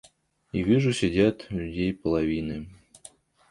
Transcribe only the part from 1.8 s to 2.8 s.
половины.